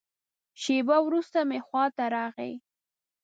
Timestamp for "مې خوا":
1.49-1.85